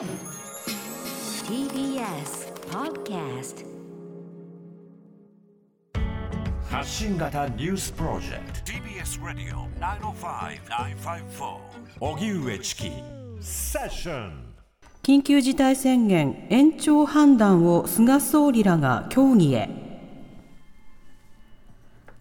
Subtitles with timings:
[0.00, 0.08] TBS
[2.70, 3.66] Podcast
[6.70, 8.72] 発信型ニュースプロジェクト。
[8.72, 11.58] TBS ラディオ905-954
[12.00, 12.90] おぎゅうえちき
[13.42, 14.54] セッション
[15.02, 19.68] 緊急事態宣言延長判断を菅総理らが協議へ。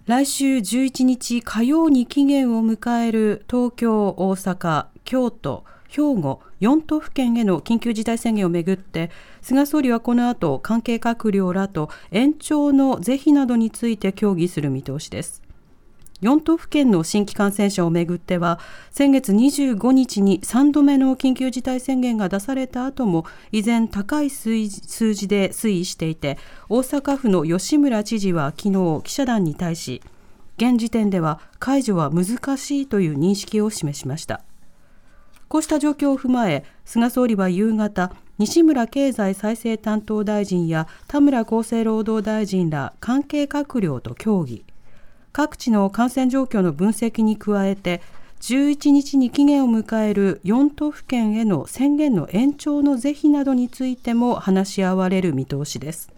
[0.06, 9.10] 来週11日火曜に期限を迎える東京、大阪、京都、兵庫4都府県への緊急事態宣言をめぐって
[9.42, 15.42] 菅総理はこの後関係閣僚らと延長の是非などについて協議する見通しです。
[16.22, 18.60] 4都府県の新規感染者をめぐっては
[18.92, 26.38] 先月25日に3度目の緊急事態宣言が出された後も依然高い数字で推移していて
[26.68, 30.02] 大阪府の吉村知事は昨日記者団に対し
[30.58, 34.44] 現時点では解除は難しいという認識を示しました。
[35.50, 44.64] こうした状況を踏まえ菅総理は夕方西村経済再生担当大臣や田村厚生労働大臣ら関係閣僚と協議。
[45.32, 48.02] 各地の感染状況の分析に加えて
[48.42, 56.12] 11日に期限を迎える4都府県への宣言の延長の是非などについても話し合われる見通しです。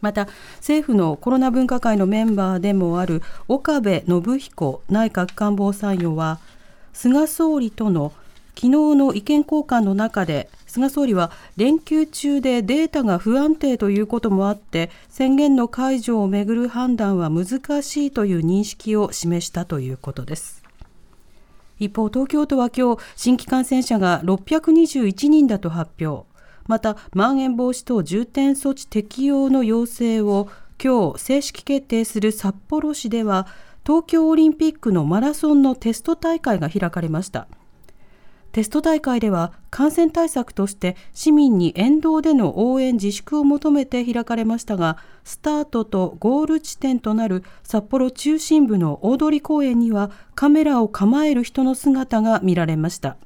[0.00, 6.38] また政府のコロナ分科会のメンバーでもある岡部信彦内閣官房参与は
[6.92, 8.12] 菅総理との
[8.54, 20.62] 昨日の意見交換の中で菅総理は連休中でデータが不安定ということもあって宣言の解除をめぐる判断は難しいという認識を示したということです。
[21.78, 26.28] 一方東京都は今日新規感染者が621人だと発表。
[26.66, 30.48] またまん延防止等重点措置適用の要請を
[30.82, 33.46] 今日正式決定する札幌市では
[33.90, 37.48] 東京オリンピックのマラソンのテスト大会が開かれました。
[38.52, 53.16] テスト大会では感染対策として市民に沿道での応援自粛を求めて開かれましたがスタートとゴール地点となる札幌中心部の大通公園にはカメラを構える人の姿が見られました。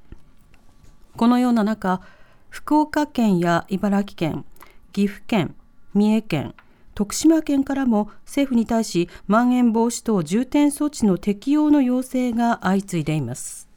[1.19, 2.01] このような中
[2.49, 4.47] 福岡県や茨城県
[4.95, 5.55] 岐阜県
[5.93, 6.55] 三重県
[6.95, 13.69] 徳島県からも政府に対しまん延防止等重点措置の適用の要請が相次いでいます。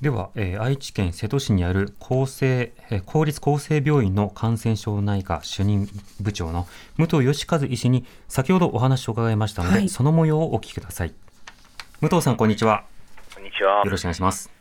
[0.00, 5.88] では、えー、愛知県瀬戸市にある厚生、えー、公立厚生病院の感染症内科主任
[6.20, 6.66] 部長の
[6.98, 11.14] 武藤義和医師に先ほどお話を伺いましたので、はい、その模様をお聞きください。
[12.02, 12.84] 武藤さんこんにちは。
[13.34, 13.82] こんにちは。
[13.84, 14.55] よろしくお願いします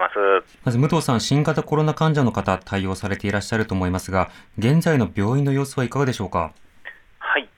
[0.00, 0.16] ます。
[0.64, 6.52] まず武藤さん新型コロナ患者の方対応されていらっしゃると思いますが現在の病院の様子はいかがでしょうか？
[7.18, 7.48] はい。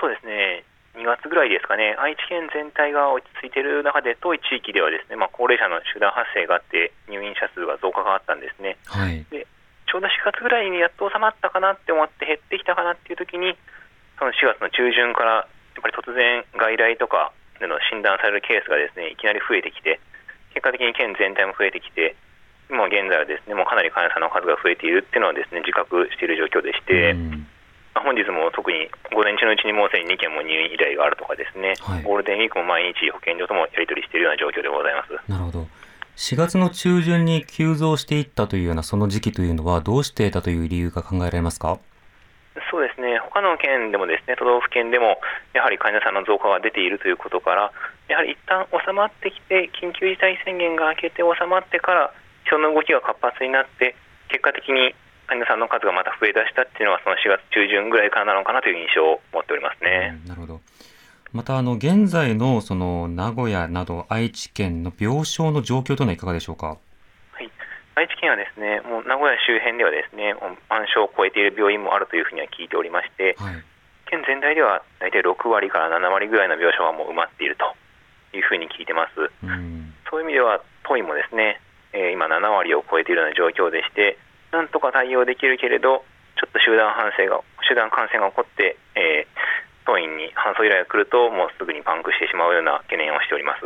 [0.00, 0.64] そうですね。
[0.96, 8.76] 2月ぐらいですかね、愛知県全体が落ち着いている中で、遠い地域ではですね、まあ、高齢者の集団発生があって、入院者数が増加があったんですね。
[8.84, 9.46] はい、で
[9.88, 13.56] ちょうど4月ぐらいにやっと収まったかなって思って減ってきたかなっていう時に、
[14.18, 20.00] その4月の中旬からやっぱり突然、外来とかでの診断されるケースがですねいきなり増えてきて、
[20.54, 22.16] 結果的に県全体も増えてきて、
[22.70, 27.12] 今現在はですねもうかなり患者さんの数が増えているっていうのはですね自覚している状況でして。
[27.12, 27.46] うん。
[27.92, 35.30] 本日も特に午前中のうちにもうすでに2件も入院依頼があるとかですね、はい、ゴールデンウィークも毎日保健所ともやり取りしているような状況でございます。
[35.30, 35.66] なるほど。
[36.16, 41.78] 4月の中旬に急増していったというようなその時期というのは、どうしてだという理由が考えられますか？
[42.70, 45.18] そうですね他の県でもですね都道府県でも
[45.54, 47.72] やはり患者さんの増加が出ているということから、
[48.08, 52.12] やはり一旦収まってきて、緊急事態宣言が明けて収まってから、
[52.46, 53.94] 人の動きが活発になって、
[54.28, 54.94] 結果的に
[55.26, 60.18] 患者さんの数がまた増え出したっていうのは、その4月中旬ぐらいからなのかなという印象を持っておりますね。
[60.22, 60.60] うん、なるほど
[61.32, 66.78] またあの現在のその名古屋など愛知県の病床の状況というのはいかがでしょうか？
[68.00, 70.32] はい、愛知県はですねもう名古屋周辺ではですね
[70.72, 73.60] 満床を超えている病院もあるというふうには聞いておりまして、はい、
[74.08, 77.76] 県全体では大体6割から7割ぐらいの病床はもう埋まっていると
[78.32, 79.28] いうふうに聞いてます。
[79.44, 81.60] うん、そういう意味では都医もですね、
[81.92, 84.16] えー、今7割を超えているような状況でして。
[84.52, 86.04] なんとか対応できるけれど、
[86.34, 93.62] ちょっと集団反省が集団感染が起こって、えー、当院に搬送依頼が来ると、もうすぐにパンクしてしまうような懸念をしております。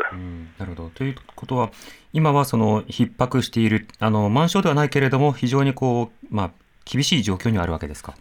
[0.59, 1.71] なるほどということは、
[2.15, 6.51] 今はその逼迫している、あの満床ではないけれども、非常にこう、まあ、
[6.85, 8.15] 厳しい状況にあるわけですか？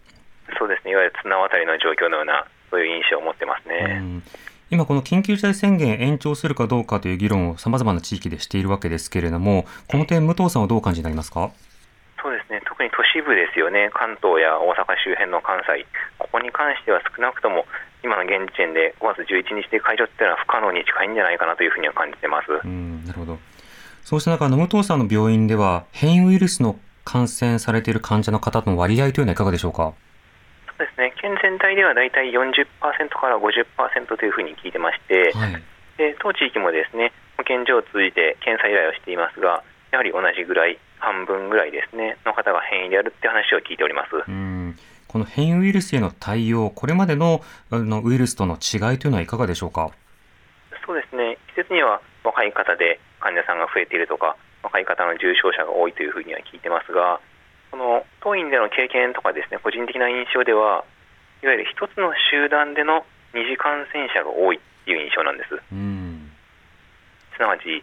[0.58, 4.02] そうですね、いわゆる綱渡りの状況のような、そういう印象を持ってますね。
[4.70, 11.52] 今、この緊急事態宣言延長するかどうかという議論をさまざまな地域でしているわけですけれども、この点、武藤さんはどう感じになりますか？
[13.14, 15.86] 支部ですよね、関東や大阪周辺の関西、
[16.18, 17.64] ここに関しては少なくとも
[18.02, 22.50] 今の現時点で5月11日で解除っていうのは不可能に近いんじゃないかなというふうには感じてます。
[22.50, 23.38] うんなるほど
[24.04, 29.94] そうした中、の武藤さんの病院では、変異ウイルスの感染されている患者の方の割合というのはいかがでしょうか？
[30.76, 32.68] そうですね、県全体ではだいたい40%
[33.08, 35.52] から50%というふうに聞いてまして、はい、
[35.96, 44.10] で当地域もですね保健所を通じて検査依頼をしていますが、やはり同じぐらい、半分ぐらいですね、の方が変異であるって話を聞いております。
[44.28, 44.76] うん
[45.08, 47.40] この変異ウイルスへの対応、これまでの
[47.70, 49.92] あのウイルスとの違いというのはいかがでしょうか？
[50.84, 57.20] そうですね、季節には若い方で患者さんが増えているとか、若い方の重症者が多いというふうには聞いてますが、
[57.72, 60.84] この当院での経験とかですね、個人的な印象では、
[61.42, 65.56] いわゆる一つの集団での二次感染者が多いっていう印象なんです。
[67.34, 67.82] すなわち、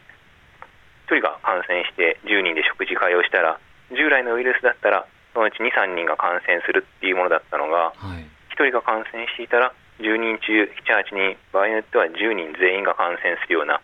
[1.12, 3.60] 1人が感染して10人で食事会をしたら
[3.92, 8.24] 従来のウイルスだったらそのうち23人が感染するっていうものだったのが、はい、
[8.56, 13.82] 1人が感染していたら10人中78人場合によっては10人全員が感染するような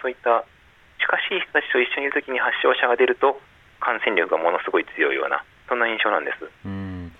[0.00, 0.44] そういった
[1.02, 3.40] 近しい人たちと一緒にいるときに発症者が出ると
[3.80, 6.46] 感染力がものすごい強いようなそんな印象なんです。
[6.64, 7.12] うん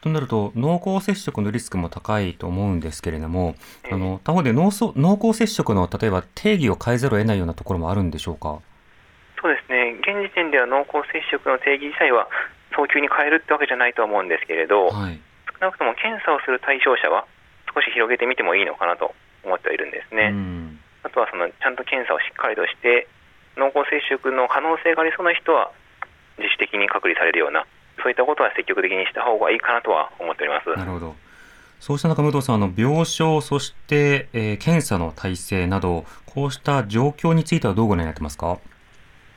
[0.00, 8.60] となると濃厚接触のリスクも高いと思うんですけれども、えー、あの他方で濃濃厚接触の例えば定義を変えざるを得ないようなところもあるんでしょうか？
[9.40, 12.28] そうですね、現時点では濃厚接触の定義自体は
[12.76, 15.20] 早急に変えるってわけじゃないと思うんですけれど、はい、
[15.60, 17.24] 少なくとも検査をする対象者は
[17.72, 19.14] 少し広げてみてもいいのかなと
[19.44, 20.32] 思ってはいるんですね。
[21.02, 23.08] あとはそのちゃんと検査をしっかりとして
[23.56, 25.70] 濃厚接触の可能性がありそうな人は
[26.38, 27.66] 自主的に隔離されるような
[28.02, 30.70] そういったことは積極的にした方がいいかなとは思っております。
[30.76, 31.14] なるほど
[31.80, 38.58] そうした中、武藤さん、あの病床、そして、えー、検査の体制など、こうした状況についてはどうご覧になってますか？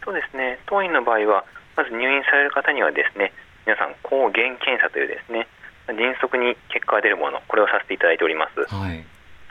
[0.05, 1.43] そうですね当院の場合は
[1.75, 3.33] まず入院される方にはですね
[3.65, 5.45] 皆さん抗原検査というですね
[5.91, 9.03] 迅速に結果が出るものこれをさせていただいております、はい、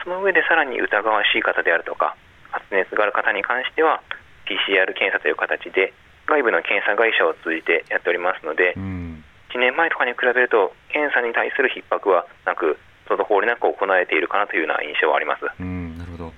[0.03, 2.17] その上でさらに疑わしい方であるとか
[2.49, 4.01] 発熱がある方に関しては
[4.47, 5.93] PCR 検査という形で
[6.25, 15.45] 外部の検査会社を通じてやっておりますので、うん、1年前とかに比べると検査に対する逼迫はなく滞りなく行われているかなというような印象はあります。
[15.59, 16.33] うんなるほど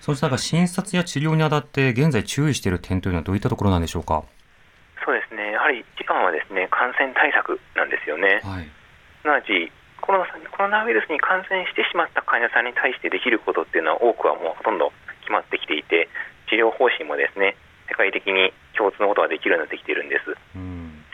[0.00, 4.24] そうした診察や治療にあたって現在注意している点というのはどういったところなんでしょうか？
[5.04, 5.52] そうですね。
[5.52, 8.40] やはり一番はですね感染対策なんですよね。
[8.42, 8.66] はい、
[9.22, 9.70] すなわち
[10.00, 16.08] コロナコロナウイルスに感染してしまった患者さんに対してできることっていうのは多くはもうほとんど決まってきていて
[16.52, 17.56] 治療方針もですね
[17.88, 20.28] 世界的に共通のことができるようになってきているんです。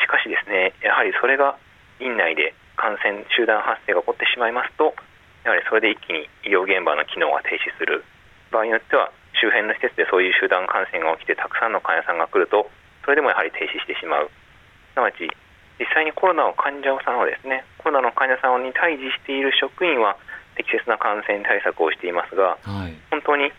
[0.02, 1.54] しかしですねやはりそれが
[2.02, 4.98] 院内で感染集団発生が起こってしまいますと
[5.46, 8.02] やはりそれで一気に医療現場の機能が停止する。
[8.50, 12.66] 場合によっては周辺の施設でそういう集団感染が起きてたくさんの患者さんが来ると
[13.04, 14.30] それでもやはり停止してしまう。
[14.94, 15.30] すなわち
[15.78, 20.16] 実際にコロナの患者さんをですねコロナの患者さんに対峙している職員は
[20.56, 23.52] 適切な感染対策をしていますが、はい、本当に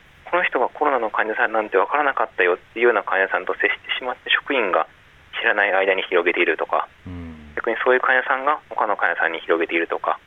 [0.90, 4.88] ロナの患者さんなんて分からなかったよっていうような患者さんと接してしまって職員が
[5.40, 10.20] 知らない間に広げているとか、うん、逆にそういう患者さんが他の患者さんに広げているとか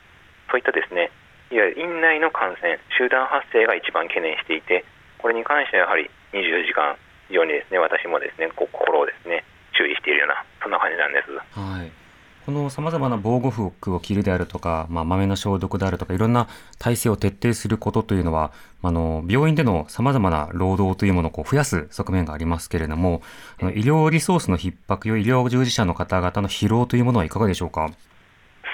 [0.49, 1.11] そういったですね
[1.53, 4.83] いわゆる院内の感染、集団発生が一番懸念していて、
[5.21, 6.97] これに関してはやはり24時間、
[7.29, 9.45] 非常にですね私もですね心をですね
[9.77, 11.29] 注意しているような、そんな感じなんです。
[11.53, 12.02] はい
[12.45, 16.47] このさまざまな防護服を着るであるとか、まあ、豆の消毒であるとか、いろんな
[16.77, 18.51] 体制を徹底することというのは、
[18.81, 23.21] あの、病院でのさまざまな労働というものをこう増やす側面がありますけれども、
[23.61, 27.89] あの医療リソースの逼迫や医療従事者の方々の疲労というものはいかがでしょうか？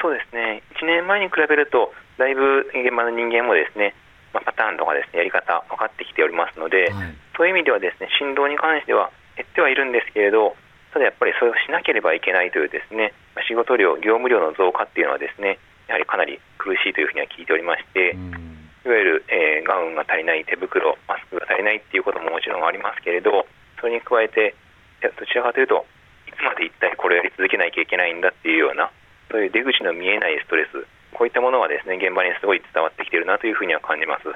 [0.01, 0.63] そうですね。
[0.81, 3.93] 1年前に比べると、だいぶ現場の人間もですね、
[4.33, 10.55] まあ、パターンとかですねやり方分かってきておりますので、はい、そういう意味ではですね振動に関しては減ってはいるんですけれど
[10.93, 13.13] ただやっぱりそれをしなければいけないというですね
[13.47, 23.45] 仕事量業務量の増加っていうのはですねやはりかなり苦しいというふうには聞いておりまして、いわゆる、えー、ガウンが足りない手袋マスクが足りないっていうことももちろんありますけれど
[23.81, 24.53] それに加えて
[25.01, 25.85] どちらかというと
[26.27, 28.91] いつまで一体これをやり続けなきゃいけないんだっていうような
[29.31, 34.29] そういう出口の見えないストレスこういったものはですね現場にすごい伝わってきているなというふうには感じます。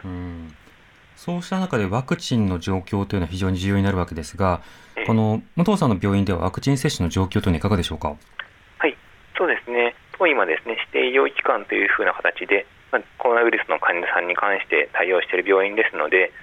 [1.24, 4.60] そうした中でワクチンの状況というのは非常に重要になるわけですが、
[5.08, 8.12] この武藤さんの病院ではワクチン接種の状況というのはいかがでしょうか？
[8.12, 8.98] はい、
[9.38, 9.96] そうですね。
[10.20, 16.34] 当今ですね指定医療機関というふうな形で、まあ、コロナウイルスの患者さんに関して対応している病院ですので、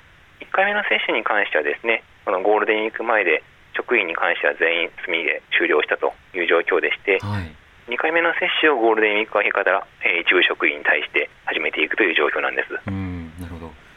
[0.41, 3.45] 1回目の接種に関してはですね、このゴールデンウィーク前で
[3.77, 7.53] 職員に関しては全員済みで終了したという状況でして、はい、
[7.93, 12.73] 2回目の接種をゴールデンウィーク明けから、えー、一部職員に対して始めていくという状況なんです。
[12.89, 13.90] うんなるほど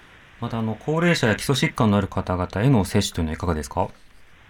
[0.44, 3.88] またあの高齢者や基礎疾患のある方々への接種というのはいかがですか？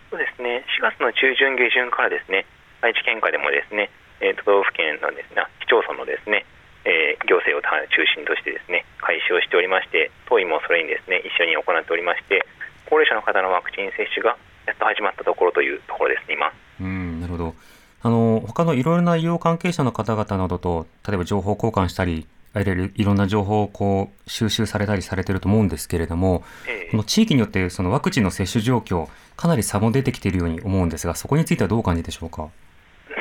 [0.10, 0.66] そうですね。
[0.82, 2.50] 4月の中旬下旬からですね
[2.82, 6.50] 愛知県下でもですね、えー、都道府県のですね市町村のですね、
[6.90, 12.42] えー、行政を中心としてですね開始をしておりまして当院もそれにですね一緒に行っておりまして
[12.90, 14.34] 高齢者の方のワクチン接種が
[14.66, 16.50] やっと始まったところというところですね、今。
[16.82, 17.54] うんなるほど。
[18.02, 32.50] あの他のいろいろな医療関係者の方々などと例えば情報交換したりいろいろな情報をこう収集されたりされてると思うんですけれども、ええこの地域によってそのワクチンの接種状況かなり差も出てきているように思うんですがそこについてはどうお感じでしょうか？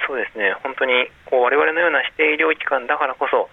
[0.06, 3.48] そうですね、本当にこう我々のような指定医療機関だからこそ、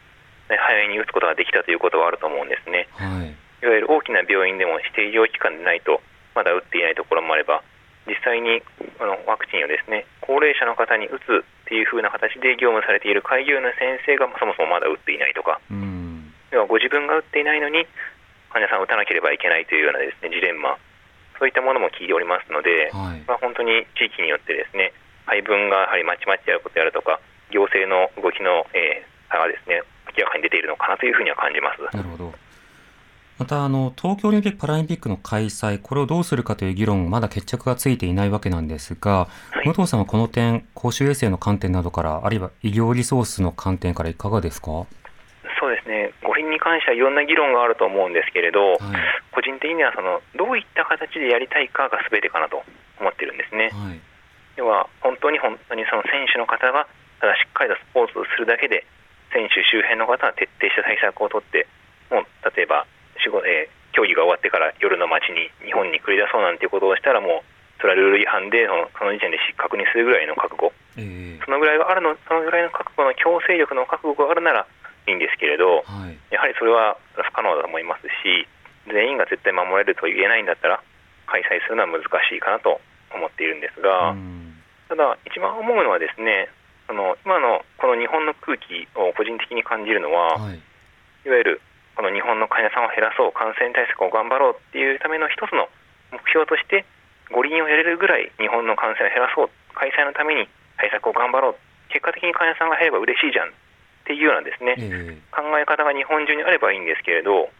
[0.51, 2.87] ね早めに打つことができたということはあると思うんですね。
[2.91, 6.01] はいいわゆる大きな病院でも指定医療機関でないと、
[6.33, 7.61] まだ打っていないところもあれば、
[8.07, 8.63] 実際に
[8.99, 17.85] あのワクチンをですね高齢者の方に打つっていう風な形で業務されている開業医の先生がそもそもまだ打っていないとか、うん要はご自分が打っていないのに
[18.49, 20.81] 患者さんを打たなければいけないというようなですねジレンマ、
[21.37, 24.89] そういったものも聞いておりますので、はいまあ、本当に地域によってですね
[25.29, 27.21] 配分がやはりまちまちであることであるとか、
[27.53, 29.81] 行政の動きの、えー差がですね
[30.17, 31.85] 明らかに出ているのかなというふうには感じます。
[31.95, 32.33] なるほど。
[33.39, 44.71] またあの東京オリンピック・パラリンピックの開催、これをどうするかという議論、まだ決着がついていないわけなんですが、はい武藤さんはこの点、公衆衛生の観点などから、あるいは医療リソースの観点からいかがですか？
[44.71, 44.85] は
[45.59, 48.77] そうですね五輪に関してはいろんな議論があると思うんですけれど、い、
[49.31, 52.63] 個人的にはそのどういった形でやりたいかが全てかなと
[52.99, 53.71] 思ってるんですね。
[53.71, 53.99] はい、
[54.57, 56.87] 要は本当に本当にその選手の方が
[57.19, 58.85] ただしっかりとスポーツをするだけで
[59.31, 61.67] 選手周辺の方は徹底した対策を取って
[62.11, 62.87] もう例えば
[63.29, 70.71] 仕事、えー競技が終わってから夜の街に日本に繰り出そうなんていうことをしたらもうそれはルール違反でそのその時点で失格にするぐらいの覚悟。
[70.95, 74.67] えそのぐらいがあるのそのぐらいの覚悟の強制力の覚悟があるなら
[75.07, 78.45] いいんですけれどーはい、やはりそれは不可能だと思いますし
[78.87, 80.83] 全員が絶対守れると言えないんだったら
[81.25, 82.79] 開催するのは難しいかなと
[83.11, 84.11] 思っているんですが。
[84.11, 84.53] うん。
[84.89, 86.49] ただ、一番思うのはですね、
[86.87, 90.57] その今のこの日本の空気を個人的に感じるのは、はい、
[91.25, 91.61] いわゆる
[91.99, 95.67] この日本の患者さんを減らそう、感染対策を頑張ろうっていうための一つの
[96.15, 96.87] 目標として、
[97.27, 100.47] 五輪をやれるぐらい日本の感染を減らそう、開催のために
[100.79, 101.55] 対策を頑張ろう、
[101.91, 103.51] 結果的に患者さんが減れば嬉しいじゃんっ
[104.07, 107.51] ていうようなですね、え考え方が日本中にあればいいんですけれど、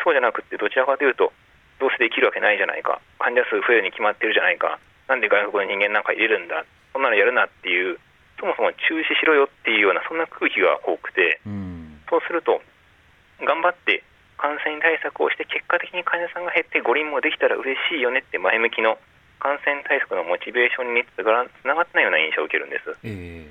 [0.00, 1.28] そうじゃなくって、どちらかというと、
[1.76, 6.64] どうせできるわけないじゃないか、患者数増えるに決まってるじゃないか、なんで外国の人間なんか入れるんだ、
[6.96, 8.00] そんなのやるなっていう、
[8.40, 12.00] そもそも中止しろよっていうような、そんな空気が多くて、ーうん。
[12.08, 12.62] そうすると、
[13.44, 14.02] 頑張って
[14.38, 18.98] 感染対策をして、結果的に患者さんが減って、五輪もできたら嬉しいよねって前向きの
[19.38, 22.94] 感染対策のモチベーションにつながってないような印象を受けるんです。
[23.04, 23.46] え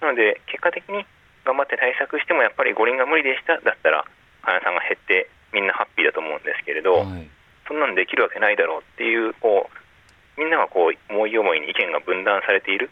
[0.00, 1.06] なので、結果的に
[1.44, 4.04] 頑張って対策してもやっぱり五輪が無理でしただったら、
[4.42, 7.28] 患者さんが減ってみんなハッピーだと思うんですけれーど、はい
[7.68, 12.90] そんなのできるわけないだろうっていう、こうみんながこう思い思いに意見が分断されている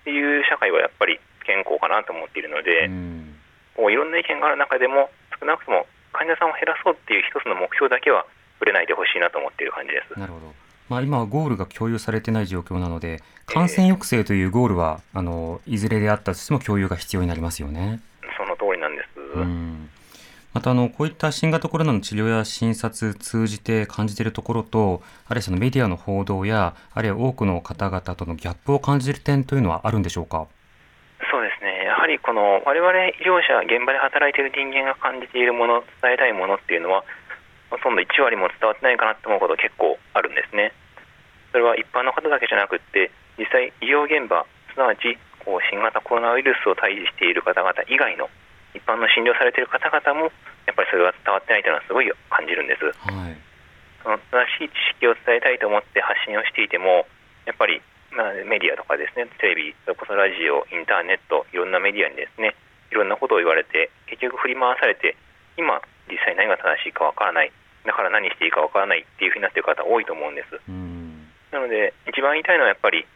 [0.00, 3.18] っていう社会はやっぱり不健康かなと思っているので、うん
[3.76, 5.08] こういろんな意見がある中でも、
[5.40, 8.26] 少なくとも患者さんを減らそうっていう一つの目標だけは
[8.58, 10.18] ぶれないでほしいなと思っている感じです。
[10.18, 10.54] なるほど。
[10.88, 18.00] まあ、今はゴールが共有されてない状況なので、感染抑制というゴールは、あのいずれであったとしても共有が必要になりますよね。
[18.36, 19.20] その通りなんです。
[19.20, 19.90] うん
[20.54, 30.46] またあのこういった新型コロナの治療や診察通じて感じているところと、あるいはそのメディアの報道や、あるいは多くの方々とのギャップを感じる点というのはあるんでしょうか？
[32.08, 37.04] りこの我々医療者、現場で働いている人間が感じているもの、伝えたいものっていうのは、
[37.70, 40.72] ほとんど1割も伝わってないかなと思うこと結構あるんですね。
[41.52, 48.28] それは一般の方だけじゃなくって、実際、医療現場、すなわちこう新型コロナウイルスを対峙している方々以外の
[48.74, 50.28] 一般の診療されている方々も、
[50.68, 52.84] やっぱりそれが伝わってないというのはすごい感じるんです。
[52.84, 52.92] は
[53.32, 53.36] い。
[54.04, 57.08] その正しい知識を伝えたいと思って発信をしていても、
[57.48, 62.54] やっぱり、まあ、メディアとかですね、テレビ、それこそラジオ、インターネット、いろんなメディアにですね、
[62.90, 65.16] いろんなことを言われて、結局振り回されて、
[65.56, 67.52] 今、実際何が正しいかわからない、
[67.84, 70.60] だから何していいかわからないっていうふうになっている方多いと思うんです。
[70.68, 71.28] うん。
[71.52, 73.06] なので、一番言いたいのはやっぱり、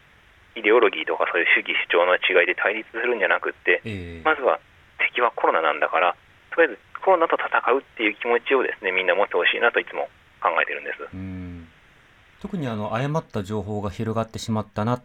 [0.55, 4.61] イデオロギーとかそういう主義主張の違いで対立するんじゃなくって、ええまずは
[4.99, 6.15] 敵はコロナなんだから、
[6.55, 10.09] とりあえずコロナと戦うっていう気持ちをですね、みんな持ってほしいなといつも
[10.41, 10.99] 考えてるんです。
[12.43, 15.01] うん特にあの誤った情報が広がってしまったな、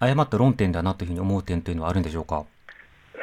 [0.00, 2.46] 誤った論点だなというふうに思う点というのはあるんでしょうか？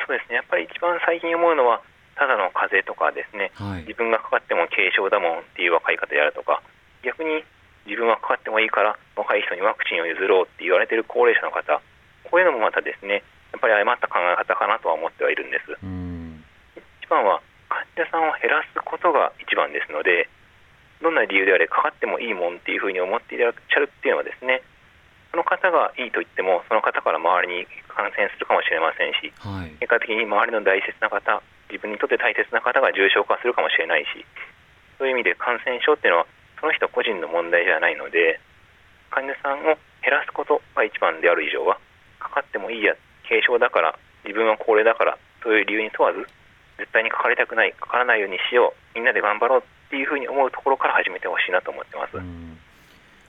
[0.05, 1.81] そうですね、やっぱり一番最近思うのは、
[2.13, 3.98] ただの風邪とかですね、はい自。
[3.98, 6.62] 分がかかっても軽症だもんっていう若い方であるとか、
[7.01, 7.43] 逆に
[7.89, 11.81] 自分はかかってもいいから、若い人にワクチンを譲ろうって言われている高齢者の方、
[12.29, 15.74] こういうのもまたですね、やっぱり誤った考え方かなとは思ってはいるんです。
[15.81, 16.43] うん。
[17.01, 20.29] 一番は患者さんを減らすことが一番ですので、
[21.01, 24.61] どんな理由であれかかってもいいもんっていうふうに思っていらっしゃるっていうのはですね、
[25.31, 29.75] その方がいいと言っても、その方から周りに感染するかもしれませんし、はい。
[29.83, 34.23] 結果的に周りの大切な方、自分にとって大切な方が重症化するかもしれないし、
[34.97, 36.27] そういう意味で感染症っていうのは、
[36.59, 38.39] その人個人の問題じゃないので、
[39.11, 41.79] 患者さんを減らすことが一番である以上は
[42.19, 42.95] かかってもいいや
[43.27, 46.27] 軽症だから自分は高齢だからそういう理由に問わず
[46.77, 52.17] 絶対にかかりたくないかからないようにしようみんなで頑張ろうっていうふうに思うところから始めてほしいなと思ってます。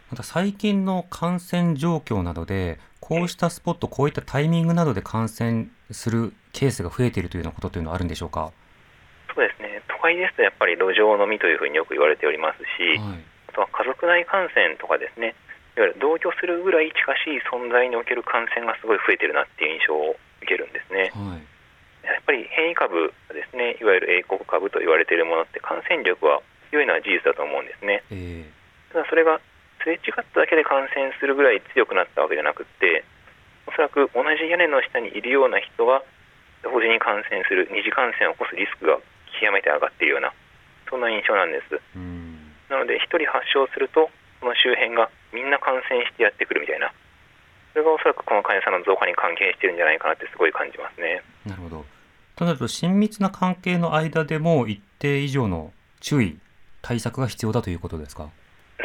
[0.09, 8.53] また最近の感染状況などでこうしたスポットこういったタイミングなどで感染するケースが増えているというようなことというのはあるんでしょうか？
[9.35, 9.83] そうですね。
[9.89, 15.35] 都会ですとやっぱり路上飲みというふうによく言われておりますし、はい、あとは家族内感染とかですね。
[15.77, 21.11] いわゆる同居するぐらい近しい存在における感染がすごい増えてるなっていう印象を受けるんですね。
[21.13, 21.43] はい
[22.07, 28.03] やっぱり変異株ですね、いわゆる英国株と言われているものって感染力は強いのは事実だと思うんですね。
[28.11, 29.41] えー、ただそれが
[29.83, 33.05] すれ違っただけで感染するぐらい強くなったわけじゃなくて、
[33.67, 36.03] おそらく同じ屋根の下にいるような人は
[36.63, 38.99] 同時に感染する二次感染を起こすリスクが
[39.39, 40.33] 極めて上がっているような
[40.91, 41.79] そんな印象なんです。
[42.71, 44.11] なので1人発症すると
[44.41, 46.91] その周辺がみんな感染してやってくるみたいな
[47.73, 51.23] それがおそらくこの患者さんの増加に関係してるんじゃないかなってすごい感じますね。
[51.45, 51.85] なるほど
[52.37, 56.39] となると親密な関係の間でも一定以上の注意
[56.83, 58.29] 対策が必要だということですか？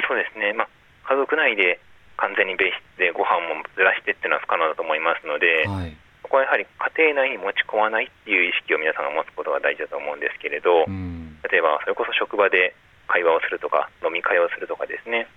[0.08, 0.68] そうですね、まあ、
[1.04, 1.80] 家族内で
[2.18, 6.66] 完全に別室でご飯もずらしてっていうのは不可能だと思いますので、はい、ここはやはり
[6.96, 12.74] 家庭内に持ち込まないっていう意識を皆さんが持つことが大事だと思うんですけれど、うん、例えばそれこそ職場で
[13.12, 15.28] 会話をするとか飲み会をするとかですね。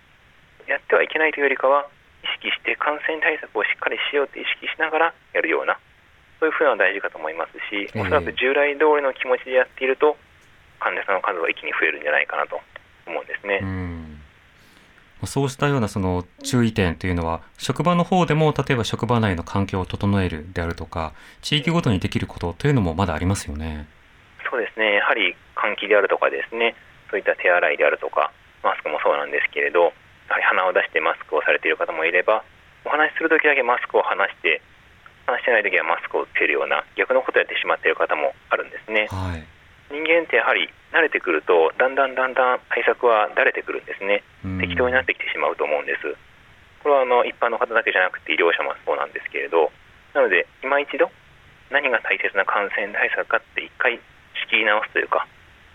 [0.71, 1.91] やってはいけないというよりかは
[2.23, 5.77] 意識して感染対策をしっかりしようと意識しながらやるような
[6.45, 10.17] そういうふうな大事かと思いますし、おそらく従来通りの気持ちでやっていると
[10.79, 12.61] 患者さんの数は一気に増えるんじゃないかなと
[13.07, 13.65] 思うんですね。
[15.25, 23.89] そうしたようなその注意点というのは、職場の方でも例えば職場内の環境を整えるであるとか、地域ごとにできることというのもまだありますよね。
[24.51, 26.77] そうですね、やはり換気であるとかですね、
[27.09, 28.33] そういった手洗いであるとか、
[28.63, 29.95] マスクもそうなんですけれど、
[30.29, 32.45] やはり鼻を出してマスクをされている方もいれば、
[32.85, 34.61] お話しするときだけマスクを離して、
[35.35, 39.11] 話してないときはマスクをつけるような逆のことをやってしまっている方もあるんですね。
[39.11, 39.43] はい
[39.95, 44.25] 人間ってやはり慣れてくるとだんだんだんだん対策はだれてくるんですね、
[44.59, 46.17] 適当になってきてしまうと思うんです。
[46.83, 49.71] これはあの一般の方だけじゃなくて医療者もそうなんですけれど、
[50.17, 51.13] なので今一度
[51.71, 54.01] 何が大切な感染対策かって一回
[54.41, 55.29] 仕切り直すというか、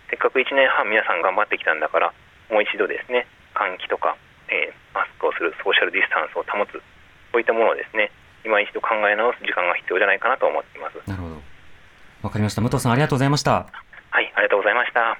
[0.09, 2.13] せっかく1年半皆さん頑張ってきたんだから、
[2.49, 4.17] もう一度ですね、換気とか、
[4.49, 6.81] えー、マスクをする、ソーシャルディスタンスを保つ、
[7.31, 8.11] そういったものをですね、
[8.45, 11.09] 今一度考え直す時間が必要じゃないかなと思っています。
[11.09, 11.35] なるほど。
[12.21, 12.61] わかりました。
[12.61, 13.67] 武藤さんありがとうございました。
[14.09, 15.17] はい、ありがとうございました。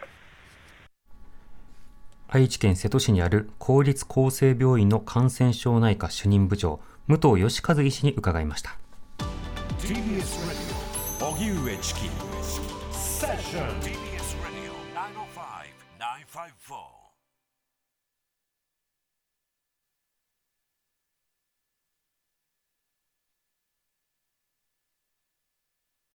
[2.32, 8.78] 愛知県瀬戸市にある公立厚生病院の感染症内科主任部長、武藤義和医師に伺いました。
[9.80, 12.10] TBS ラディオ荻上チキ
[12.92, 14.76] セッション TBS ラディオ
[16.70, 16.89] 905-954